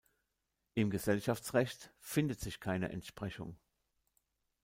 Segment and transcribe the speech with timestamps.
[0.73, 3.55] Im Gesellschaftsrecht findet sich keine Entsprechung.